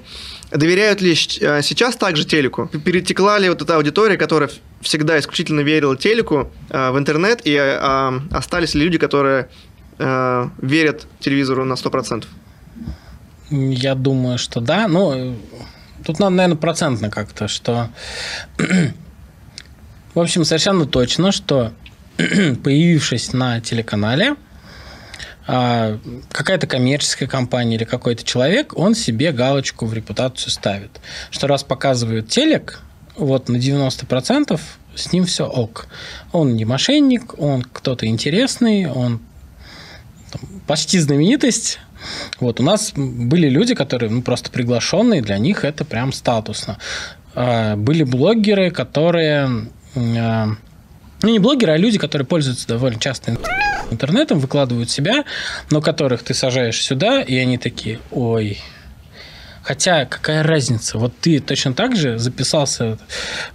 [0.51, 2.67] Доверяют ли а, сейчас также телеку?
[2.67, 4.49] Перетекла ли вот эта аудитория, которая
[4.81, 9.49] всегда исключительно верила телеку а, в интернет, и а, остались ли люди, которые
[9.99, 12.25] а, верят телевизору на 100%?
[13.49, 14.87] Я думаю, что да.
[14.87, 15.35] Ну, э,
[16.05, 17.89] тут надо, наверное, процентно как-то, что...
[20.13, 21.71] В общем, совершенно точно, что
[22.17, 24.35] появившись на телеканале,
[25.47, 25.97] а,
[26.29, 30.99] какая-то коммерческая компания или какой-то человек, он себе галочку в репутацию ставит.
[31.31, 32.81] Что раз показывают телек,
[33.15, 34.59] вот на 90%
[34.95, 35.87] с ним все ок.
[36.33, 39.21] Он не мошенник, он кто-то интересный, он
[40.31, 41.79] там, почти знаменитость.
[42.39, 46.77] Вот у нас были люди, которые ну, просто приглашенные, для них это прям статусно.
[47.35, 50.47] А, были блогеры, которые а,
[51.23, 53.37] ну, не блогеры, а люди, которые пользуются довольно часто
[53.89, 55.23] интернетом, выкладывают себя,
[55.71, 58.59] но которых ты сажаешь сюда, и они такие, ой,
[59.67, 60.97] Хотя какая разница?
[60.97, 62.97] Вот ты точно так же записался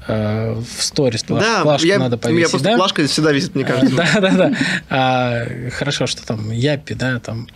[0.07, 2.77] э, в сторис, да, плашку я, надо повесить, я просто да?
[2.77, 3.97] плашка всегда висит, мне кажется.
[3.97, 4.53] Да, да, да.
[4.91, 7.49] А, хорошо, что там Япи, да, там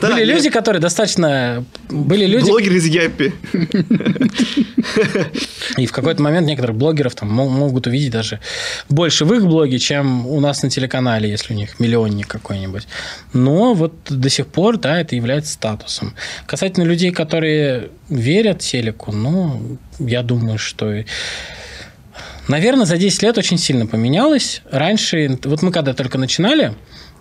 [0.00, 1.64] были люди, которые достаточно...
[1.88, 2.50] Были люди...
[2.50, 3.32] Блогеры из Япи.
[5.76, 8.40] И в какой-то момент некоторых блогеров там могут увидеть даже
[8.88, 12.86] больше в их блоге, чем у нас на телеканале, если у них миллионник какой-нибудь.
[13.32, 16.14] Но вот до сих пор, да, это является статусом.
[16.46, 21.04] Касательно людей, которые верят телеку, ну, я думаю, что...
[22.48, 24.62] Наверное, за 10 лет очень сильно поменялось.
[24.70, 26.74] Раньше, вот мы когда только начинали,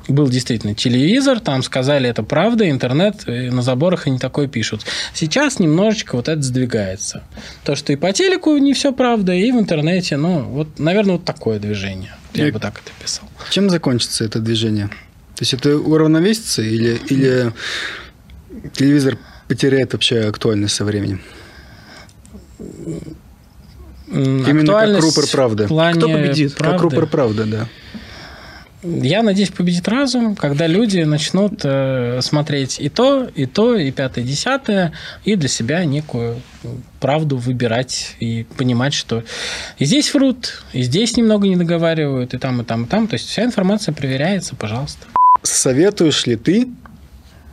[0.07, 4.81] был действительно телевизор, там сказали, это правда, интернет, на заборах они такое пишут.
[5.13, 7.23] Сейчас немножечко вот это сдвигается.
[7.63, 11.25] То, что и по телеку не все правда, и в интернете, ну, вот, наверное, вот
[11.25, 12.15] такое движение.
[12.33, 13.27] Я и бы так это писал.
[13.49, 14.87] Чем закончится это движение?
[14.87, 17.51] То есть это уравновесится или, или
[18.73, 21.21] телевизор потеряет вообще актуальность со временем?
[24.07, 25.65] Именно как рупор правды.
[25.65, 26.55] Кто победит?
[26.55, 26.75] Правды?
[26.75, 27.67] Как рупор правды, да.
[28.83, 34.23] Я надеюсь, победит разум, когда люди начнут э, смотреть и то, и то, и пятое,
[34.23, 34.91] и десятое,
[35.23, 36.41] и для себя некую
[36.99, 39.23] правду выбирать и понимать, что
[39.77, 43.07] и здесь врут, и здесь немного не договаривают, и там, и там, и там.
[43.07, 45.05] То есть вся информация проверяется, пожалуйста.
[45.43, 46.67] Советуешь ли ты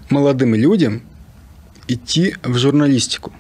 [0.09, 1.03] молодым людям
[1.89, 3.33] идти в журналистику?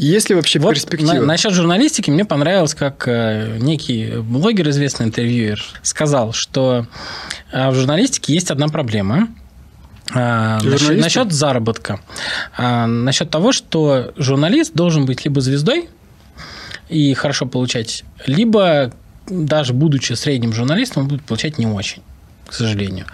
[0.00, 1.12] Есть ли вообще вот перспектива?
[1.12, 6.86] На, насчет журналистики мне понравилось, как э, некий блогер, известный интервьюер, сказал, что
[7.52, 9.28] э, в журналистике есть одна проблема.
[10.14, 12.00] Э, насчет, насчет заработка.
[12.56, 15.90] Э, насчет того, что журналист должен быть либо звездой
[16.88, 18.94] и хорошо получать, либо
[19.28, 22.02] даже будучи средним журналистом, он будет получать не очень
[22.46, 23.06] к сожалению.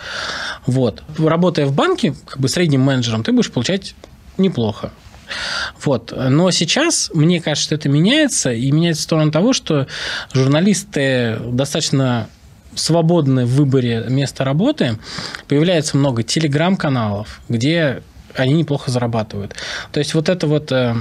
[0.66, 1.02] Вот.
[1.18, 3.94] Работая в банке, как бы средним менеджером, ты будешь получать
[4.38, 4.92] неплохо.
[5.82, 6.12] Вот.
[6.16, 9.86] Но сейчас, мне кажется, что это меняется, и меняется в сторону того, что
[10.32, 12.28] журналисты достаточно
[12.74, 14.98] свободны в выборе места работы,
[15.48, 18.02] появляется много телеграм-каналов, где
[18.34, 19.54] они неплохо зарабатывают.
[19.92, 20.94] То есть вот это вот, э,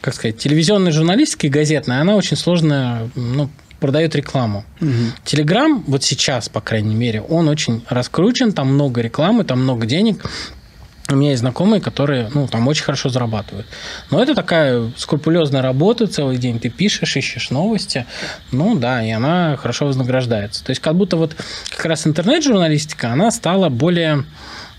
[0.00, 4.64] как сказать, телевизионная журналистика и газетная, она очень сложная, ну, продает рекламу.
[4.80, 4.90] Угу.
[5.24, 10.24] Телеграм, вот сейчас, по крайней мере, он очень раскручен, там много рекламы, там много денег,
[11.14, 13.66] у меня есть знакомые, которые, ну, там очень хорошо зарабатывают.
[14.10, 18.06] Но это такая скрупулезная работа, целый день ты пишешь, ищешь новости.
[18.52, 20.64] Ну, да, и она хорошо вознаграждается.
[20.64, 21.36] То есть, как будто вот
[21.70, 24.24] как раз интернет-журналистика, она стала более,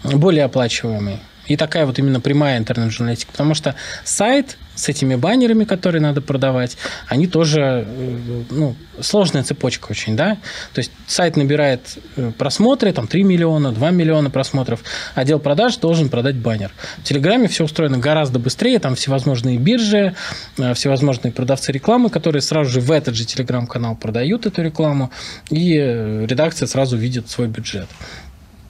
[0.03, 1.19] более оплачиваемой.
[1.47, 3.31] И такая вот именно прямая интернет-журналистика.
[3.31, 9.87] Потому что сайт с этими баннерами, которые надо продавать, они тоже, э, ну, сложная цепочка
[9.91, 10.37] очень, да.
[10.73, 14.81] То есть сайт набирает э, просмотры, там 3 миллиона, 2 миллиона просмотров,
[15.15, 16.71] отдел продаж должен продать баннер.
[16.97, 20.15] В Телеграме все устроено гораздо быстрее, там всевозможные биржи,
[20.57, 25.11] э, всевозможные продавцы рекламы, которые сразу же в этот же Телеграм-канал продают эту рекламу,
[25.49, 27.87] и редакция сразу видит свой бюджет.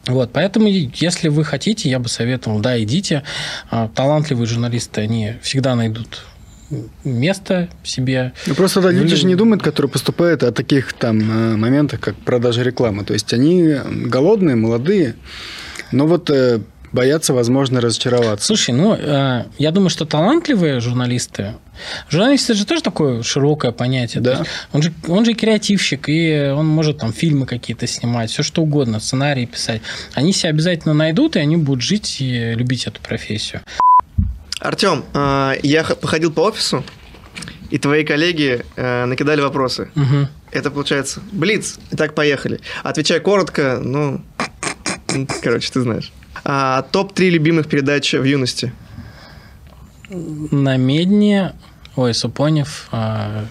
[0.07, 3.23] Вот, поэтому, если вы хотите, я бы советовал, да, идите.
[3.71, 6.25] А, талантливые журналисты, они всегда найдут
[7.03, 8.33] место себе.
[8.47, 12.15] Ну, просто да, люди же не думают, которые поступают о таких там э, моментах, как
[12.15, 13.03] продажа рекламы.
[13.03, 15.15] То есть они голодные, молодые,
[15.91, 16.61] но вот э,
[16.95, 18.47] боятся, возможно, разочароваться.
[18.47, 21.53] Слушай, ну, э, я думаю, что талантливые журналисты,
[22.10, 24.23] журналист это же тоже такое широкое понятие.
[24.23, 24.45] Да.
[24.73, 28.99] Он же, он же креативщик, и он может там фильмы какие-то снимать, все что угодно,
[28.99, 29.81] сценарии писать.
[30.13, 33.62] Они себя обязательно найдут, и они будут жить и любить эту профессию.
[34.60, 36.84] Артем, э, я походил по офису,
[37.69, 39.89] и твои коллеги э, накидали вопросы.
[39.95, 40.27] Угу.
[40.51, 41.77] Это получается Блиц.
[41.91, 42.62] Итак, поехали.
[42.84, 44.21] Отвечай коротко, ну,
[45.43, 46.12] короче, ты знаешь.
[46.47, 48.71] А, Топ-3 любимых передач в юности?
[50.10, 51.53] На Медне,
[51.95, 53.45] ой, Супонев, а,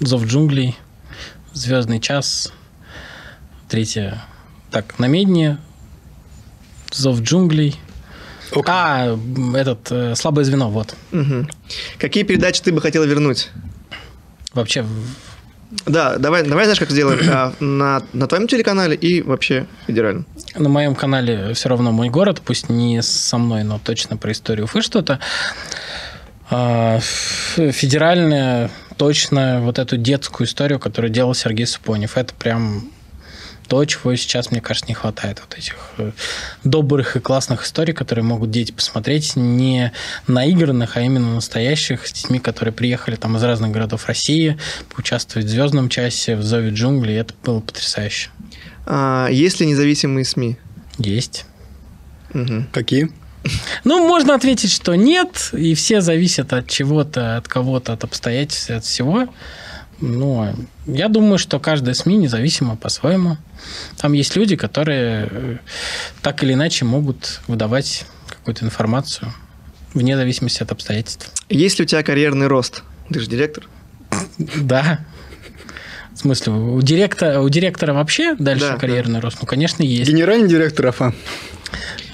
[0.00, 0.76] Зов джунглей,
[1.52, 2.52] Звездный час,
[3.68, 4.20] третье.
[4.72, 5.58] Так, на Медне,
[6.92, 7.78] Зов джунглей,
[8.52, 8.64] Okay.
[8.66, 9.18] А,
[9.56, 10.96] этот э, слабое звено, вот.
[11.12, 11.46] Угу.
[11.98, 13.48] Какие передачи ты бы хотел вернуть?
[14.52, 14.84] Вообще
[15.86, 17.20] Да, давай, давай знаешь, как сделаем?
[17.30, 20.26] А, на, на твоем телеканале и вообще федеральном.
[20.56, 24.64] На моем канале все равно мой город, пусть не со мной, но точно про историю
[24.64, 25.20] Уфы что-то.
[26.50, 32.16] А, Федеральная, точно вот эту детскую историю, которую делал Сергей Супонев.
[32.16, 32.90] Это прям
[33.70, 35.40] то, чего сейчас, мне кажется, не хватает.
[35.40, 36.10] Вот этих э,
[36.64, 39.92] добрых и классных историй, которые могут дети посмотреть не
[40.26, 44.58] наигранных, а именно настоящих, с детьми, которые приехали там из разных городов России,
[44.92, 47.14] поучаствовать в «Звездном часе», в «Зове джунглей».
[47.14, 48.30] Это было потрясающе.
[48.86, 50.56] А, есть ли независимые СМИ?
[50.98, 51.46] Есть.
[52.32, 52.66] Мгм.
[52.72, 53.12] Какие?
[53.84, 58.84] Ну, можно ответить, что нет, и все зависят от чего-то, от кого-то, от обстоятельств, от
[58.84, 59.28] всего.
[60.00, 60.54] Но
[60.86, 63.36] я думаю, что каждая СМИ независима по-своему.
[63.98, 65.56] Там есть люди, которые э,
[66.22, 69.32] так или иначе могут выдавать какую-то информацию
[69.92, 71.30] вне зависимости от обстоятельств.
[71.48, 72.82] Есть ли у тебя карьерный рост?
[73.12, 73.64] Ты же директор.
[74.56, 75.00] Да.
[76.14, 79.38] В смысле, у директора, у директора вообще дальше Да, карьерный рост?
[79.40, 80.10] Ну, конечно, есть.
[80.10, 81.14] Генеральный директор АФА.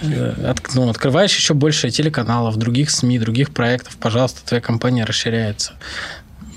[0.02, 5.74] Э, от- ну, открываешь еще больше телеканалов, других СМИ, других проектов, пожалуйста, твоя компания расширяется.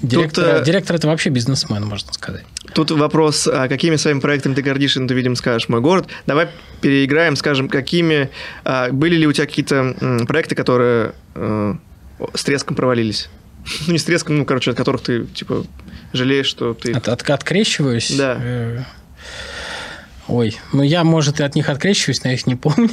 [0.01, 2.43] Директор, э, директор это вообще бизнесмен, можно сказать.
[2.73, 6.07] Тут вопрос, а какими своими проектами ты гордишься, ну, ты, видимо, скажешь «Мой город».
[6.27, 6.49] Давай
[6.81, 8.29] переиграем, скажем, какими...
[8.63, 11.73] а, были ли у тебя какие-то м, проекты, которые э,
[12.33, 13.29] с треском провалились?
[13.87, 15.65] Ну, не с треском, ну, короче, от которых ты, типа,
[16.13, 16.93] жалеешь, что ты...
[16.93, 18.11] От, от- открещиваюсь.
[18.15, 18.85] Да.
[20.29, 22.89] Э, Ой, ну я, может, и от них открещиваюсь, но я их не помню.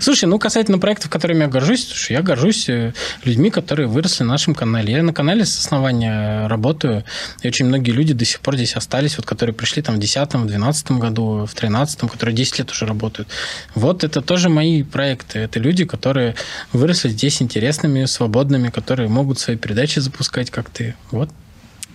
[0.00, 2.92] Слушай, ну касательно проектов, которыми я горжусь, слушай, я горжусь э,
[3.24, 4.92] людьми, которые выросли на нашем канале.
[4.92, 7.04] Я на канале с основания работаю,
[7.42, 10.34] и очень многие люди до сих пор здесь остались, вот которые пришли там в 2010,
[10.34, 13.28] в 2012 году, в 2013, которые 10 лет уже работают.
[13.74, 15.38] Вот это тоже мои проекты.
[15.38, 16.34] Это люди, которые
[16.72, 20.96] выросли здесь интересными, свободными, которые могут свои передачи запускать, как ты.
[21.10, 21.30] Вот,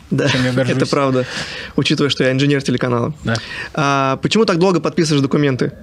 [0.10, 0.78] Да, чем я горжусь.
[0.78, 1.26] это правда,
[1.76, 3.14] учитывая, что я инженер телеканала.
[3.24, 3.36] да.
[3.74, 5.74] А, почему так долго подписываешь документы?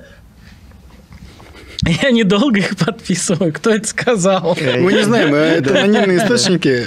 [2.03, 3.53] Я недолго их подписываю.
[3.53, 4.57] Кто это сказал?
[4.79, 6.87] Мы не знаем, э, это анонимные источники.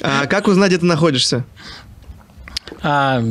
[0.00, 1.44] А, как узнать, где ты находишься?
[2.82, 3.22] А,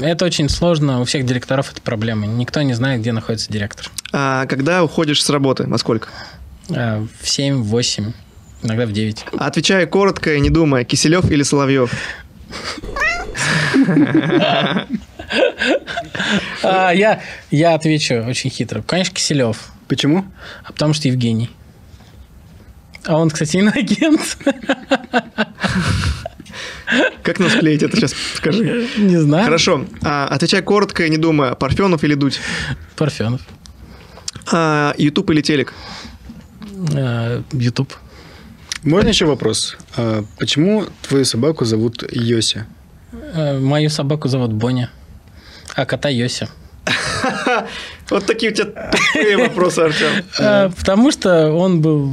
[0.00, 1.00] это очень сложно.
[1.00, 2.26] У всех директоров это проблема.
[2.26, 3.90] Никто не знает, где находится директор.
[4.12, 5.64] А, когда уходишь с работы?
[5.64, 6.10] Во сколько?
[6.70, 8.12] А, в 7, в 8,
[8.62, 9.26] иногда в 9.
[9.36, 11.92] Отвечая коротко и не думая, Киселев или Соловьев?
[16.62, 18.82] А, я, я отвечу очень хитро.
[18.82, 19.72] Конечно, Киселев.
[19.88, 20.24] Почему?
[20.64, 21.50] А потому что Евгений.
[23.04, 24.38] А он, кстати, иноагент.
[27.22, 28.14] Как нам склеить это сейчас?
[28.34, 28.88] Скажи.
[28.96, 29.44] Не знаю.
[29.44, 29.86] Хорошо.
[30.02, 32.40] А, отвечай коротко и не думая, Парфенов или Дудь?
[32.96, 33.40] Парфенов.
[34.52, 35.72] А, Ютуб или телек?
[36.94, 37.92] А, Ютуб.
[38.84, 39.76] Можно еще вопрос?
[39.96, 42.66] А, Почему твою собаку зовут Йося?
[43.34, 44.90] А, Мою собаку зовут Боня.
[45.74, 46.48] А кота Йося.
[48.10, 48.92] Вот такие у тебя
[49.38, 50.24] вопросы, Артем.
[50.38, 52.12] А, Потому что он был,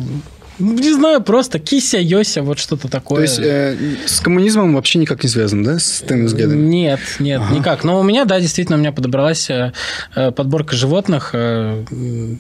[0.61, 3.17] не знаю, просто кися, Йося, вот что-то такое.
[3.17, 6.65] То есть э, с коммунизмом вообще никак не связан, да, с твоими взглядами?
[6.67, 7.83] Нет, нет, никак.
[7.83, 9.73] Но у меня, да, действительно, у меня подобралась э,
[10.15, 11.83] э, подборка животных э,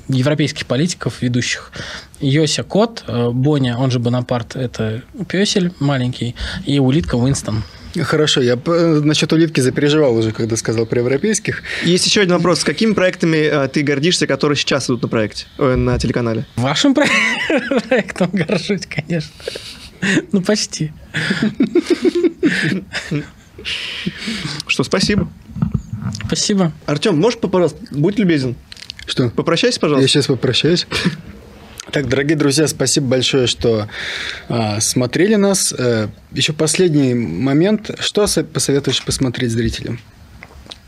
[0.07, 1.71] европейских политиков, ведущих.
[2.19, 7.63] Йося кот, э, Боня, он же Бонапарт, это песель маленький, и улитка Уинстон.
[8.03, 11.63] Хорошо, я п- насчет улитки запереживал уже, когда сказал про европейских.
[11.83, 12.59] Есть еще один вопрос.
[12.61, 16.45] С какими проектами э, ты гордишься, которые сейчас идут на проекте, ой, на телеканале?
[16.55, 17.05] Вашим про-
[17.89, 19.31] проектом горжусь, конечно.
[20.31, 20.91] Ну, почти.
[24.67, 25.29] Что, спасибо.
[26.25, 26.71] Спасибо.
[26.85, 28.55] Артем, можешь, пожалуйста, будь любезен,
[29.05, 29.29] Что?
[29.29, 30.07] попрощайся, Я пожалуйста.
[30.07, 30.87] сейчас попрощаюсь.
[31.91, 33.87] Так, дорогие друзья, спасибо большое, что
[34.47, 35.73] а, смотрели нас.
[35.77, 37.91] Э, еще последний момент.
[37.99, 39.99] Что со- посоветуешь посмотреть зрителям?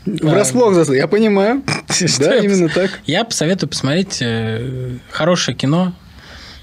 [0.06, 1.62] Врасплох застал, я понимаю.
[2.18, 3.00] Да, я именно так.
[3.06, 5.94] Я посоветую посмотреть э, хорошее кино.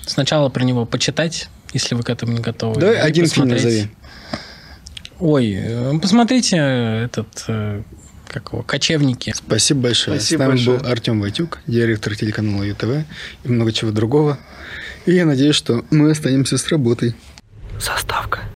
[0.06, 2.80] Сначала про него почитать, если вы к этому не готовы.
[2.82, 3.88] Давай один фильм назови.
[5.20, 7.84] Ой, э, посмотрите этот, э,
[8.32, 9.34] как его, «Кочевники».
[9.36, 10.20] Спасибо большое.
[10.20, 10.80] Спасибо С нами большое.
[10.80, 13.06] был Артем Войтюк, директор телеканала ЮТВ
[13.44, 14.40] и много чего другого.
[15.06, 17.16] И я надеюсь, что мы останемся с работой.
[17.80, 18.42] Заставка.